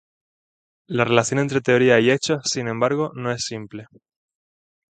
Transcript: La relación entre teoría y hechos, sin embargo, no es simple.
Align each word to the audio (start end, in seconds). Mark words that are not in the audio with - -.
La 0.87 1.05
relación 1.05 1.39
entre 1.39 1.61
teoría 1.61 1.99
y 1.99 2.09
hechos, 2.09 2.41
sin 2.51 2.67
embargo, 2.67 3.11
no 3.13 3.31
es 3.31 3.43
simple. 3.45 3.85